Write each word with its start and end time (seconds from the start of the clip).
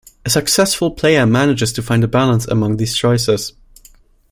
A 0.25 0.31
successful 0.31 0.89
player 0.89 1.27
manages 1.27 1.71
to 1.73 1.83
find 1.83 2.03
a 2.03 2.07
balance 2.07 2.47
among 2.47 2.77
these 2.77 2.95
choices. 2.97 3.53